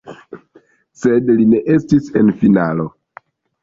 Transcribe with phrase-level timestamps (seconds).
[1.01, 2.93] Sed li ne estis en finalo.